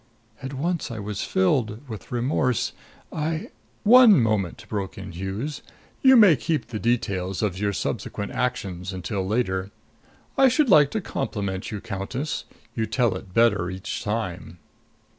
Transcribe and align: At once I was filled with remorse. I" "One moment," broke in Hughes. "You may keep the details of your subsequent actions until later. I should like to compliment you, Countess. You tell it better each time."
At 0.41 0.55
once 0.55 0.89
I 0.89 0.97
was 0.97 1.21
filled 1.21 1.87
with 1.87 2.11
remorse. 2.11 2.73
I" 3.13 3.49
"One 3.99 4.19
moment," 4.19 4.65
broke 4.67 4.97
in 4.97 5.11
Hughes. 5.11 5.61
"You 6.01 6.15
may 6.15 6.35
keep 6.35 6.65
the 6.69 6.79
details 6.79 7.43
of 7.43 7.59
your 7.59 7.71
subsequent 7.71 8.31
actions 8.31 8.93
until 8.93 9.23
later. 9.23 9.69
I 10.39 10.47
should 10.47 10.69
like 10.69 10.89
to 10.89 11.01
compliment 11.01 11.69
you, 11.69 11.81
Countess. 11.81 12.45
You 12.75 12.87
tell 12.87 13.13
it 13.15 13.31
better 13.35 13.69
each 13.69 14.03
time." 14.03 14.57